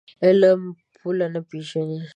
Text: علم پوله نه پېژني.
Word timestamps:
علم 0.25 0.61
پوله 0.97 1.27
نه 1.33 1.41
پېژني. 1.49 1.99